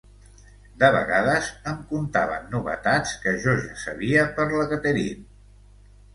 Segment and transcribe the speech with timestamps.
[0.83, 5.65] De vegades em contaven novetats que jo ja sabia per la Catherine.